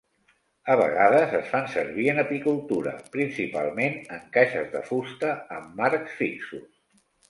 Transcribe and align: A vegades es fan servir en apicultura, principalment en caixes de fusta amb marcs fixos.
A 0.75 0.77
vegades 0.79 1.35
es 1.39 1.51
fan 1.51 1.67
servir 1.73 2.07
en 2.15 2.23
apicultura, 2.23 2.95
principalment 3.19 4.01
en 4.19 4.27
caixes 4.41 4.77
de 4.77 4.85
fusta 4.93 5.35
amb 5.63 5.81
marcs 5.85 6.23
fixos. 6.27 6.71